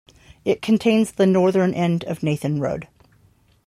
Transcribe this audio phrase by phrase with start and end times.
[0.43, 2.87] It contains the northern end of Nathan Road.